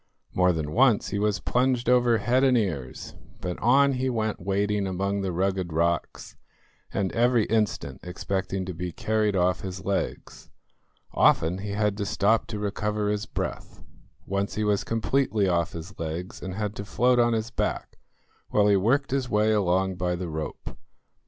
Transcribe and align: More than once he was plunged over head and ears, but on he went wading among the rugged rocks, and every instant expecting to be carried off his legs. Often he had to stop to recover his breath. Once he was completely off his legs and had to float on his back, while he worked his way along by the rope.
More 0.33 0.51
than 0.51 0.71
once 0.71 1.09
he 1.09 1.19
was 1.19 1.39
plunged 1.39 1.87
over 1.87 2.17
head 2.17 2.43
and 2.43 2.57
ears, 2.57 3.13
but 3.39 3.59
on 3.59 3.93
he 3.93 4.09
went 4.09 4.39
wading 4.41 4.87
among 4.87 5.21
the 5.21 5.31
rugged 5.31 5.71
rocks, 5.71 6.35
and 6.91 7.11
every 7.11 7.45
instant 7.45 7.99
expecting 8.01 8.65
to 8.65 8.73
be 8.73 8.91
carried 8.91 9.35
off 9.35 9.61
his 9.61 9.85
legs. 9.85 10.49
Often 11.11 11.59
he 11.59 11.73
had 11.73 11.95
to 11.97 12.05
stop 12.07 12.47
to 12.47 12.57
recover 12.57 13.09
his 13.09 13.27
breath. 13.27 13.83
Once 14.25 14.55
he 14.55 14.63
was 14.63 14.83
completely 14.83 15.47
off 15.47 15.73
his 15.73 15.99
legs 15.99 16.41
and 16.41 16.55
had 16.55 16.75
to 16.77 16.83
float 16.83 17.19
on 17.19 17.33
his 17.33 17.51
back, 17.51 17.99
while 18.49 18.65
he 18.67 18.75
worked 18.75 19.11
his 19.11 19.29
way 19.29 19.51
along 19.51 19.97
by 19.97 20.15
the 20.15 20.29
rope. 20.29 20.77